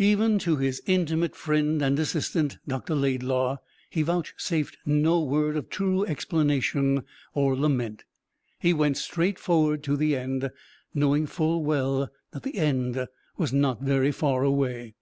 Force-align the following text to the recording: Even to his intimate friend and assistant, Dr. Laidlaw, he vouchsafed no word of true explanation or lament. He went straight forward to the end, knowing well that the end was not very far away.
Even 0.00 0.40
to 0.40 0.56
his 0.56 0.82
intimate 0.86 1.36
friend 1.36 1.80
and 1.82 2.00
assistant, 2.00 2.58
Dr. 2.66 2.96
Laidlaw, 2.96 3.58
he 3.88 4.02
vouchsafed 4.02 4.76
no 4.84 5.22
word 5.22 5.56
of 5.56 5.68
true 5.70 6.04
explanation 6.04 7.04
or 7.32 7.54
lament. 7.56 8.04
He 8.58 8.72
went 8.72 8.96
straight 8.96 9.38
forward 9.38 9.84
to 9.84 9.96
the 9.96 10.16
end, 10.16 10.50
knowing 10.94 11.28
well 11.38 12.10
that 12.32 12.42
the 12.42 12.56
end 12.56 13.06
was 13.36 13.52
not 13.52 13.80
very 13.80 14.10
far 14.10 14.42
away. 14.42 14.96